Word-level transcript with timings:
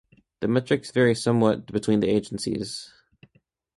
The 0.39 0.47
metrics 0.47 0.89
vary 0.89 1.13
somewhat 1.13 1.67
between 1.67 1.99
the 1.99 2.09
agencies. 2.09 2.91